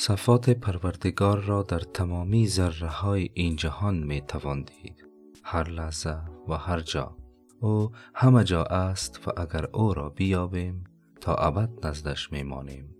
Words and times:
صفات 0.00 0.50
پروردگار 0.50 1.40
را 1.40 1.62
در 1.62 1.78
تمامی 1.78 2.46
ذره 2.46 2.88
های 2.88 3.30
این 3.34 3.56
جهان 3.56 3.98
می 3.98 4.20
توان 4.20 4.62
دید. 4.62 5.06
هر 5.42 5.68
لحظه 5.68 6.16
و 6.48 6.54
هر 6.54 6.80
جا. 6.80 7.16
او 7.60 7.90
همه 8.14 8.44
جا 8.44 8.64
است 8.64 9.28
و 9.28 9.40
اگر 9.40 9.66
او 9.72 9.94
را 9.94 10.08
بیابیم 10.08 10.84
تا 11.20 11.34
ابد 11.34 11.86
نزدش 11.86 12.32
میمانیم 12.32 12.96